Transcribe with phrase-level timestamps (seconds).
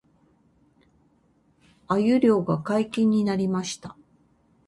[1.87, 3.95] 鮎漁が解禁になりました